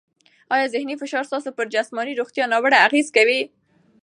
آیا 0.53 0.67
ذهني 0.73 0.95
فشار 1.01 1.23
ستاسو 1.29 1.49
پر 1.57 1.65
جسماني 1.75 2.13
روغتیا 2.19 2.45
ناوړه 2.51 2.77
اغېزه 2.87 3.11
کوي؟ 3.17 3.41